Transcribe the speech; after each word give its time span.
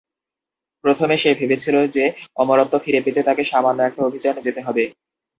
প্রথমে 0.83 1.15
সে 1.17 1.29
ভেবেছিল 1.39 1.75
যে 1.95 2.03
অমরত্ব 2.35 2.73
ফিরে 2.83 2.99
পেতে 3.05 3.21
তাকে 3.23 3.43
সামান্য 3.43 3.79
একটা 3.83 4.01
অভিযানে 4.07 4.41
যেতে 4.47 4.61
হবে। 4.67 4.83